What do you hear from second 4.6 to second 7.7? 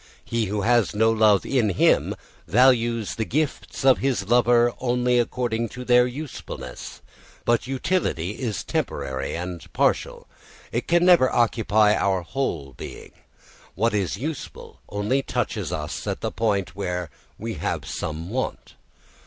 only according to their usefulness. But